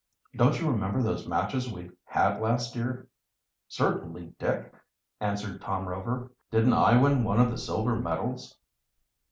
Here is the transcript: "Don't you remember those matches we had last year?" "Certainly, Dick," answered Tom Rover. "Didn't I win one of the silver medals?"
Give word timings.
"Don't 0.35 0.59
you 0.59 0.67
remember 0.67 1.03
those 1.03 1.27
matches 1.27 1.71
we 1.71 1.91
had 2.05 2.41
last 2.41 2.75
year?" 2.75 3.07
"Certainly, 3.67 4.33
Dick," 4.39 4.73
answered 5.19 5.61
Tom 5.61 5.87
Rover. 5.87 6.31
"Didn't 6.49 6.73
I 6.73 6.97
win 6.99 7.23
one 7.23 7.39
of 7.39 7.51
the 7.51 7.57
silver 7.59 7.95
medals?" 7.95 8.57